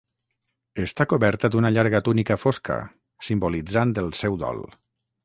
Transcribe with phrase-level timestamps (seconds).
[0.83, 2.79] Està coberta d'una llarga túnica fosca,
[3.29, 4.65] simbolitzant el seu dol.